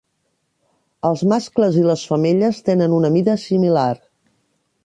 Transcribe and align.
Els 1.09 1.21
mascles 1.33 1.77
i 1.81 1.85
les 1.89 2.07
femelles 2.13 2.65
tenen 2.71 2.99
una 3.03 3.15
mida 3.19 3.37
similar. 3.47 3.89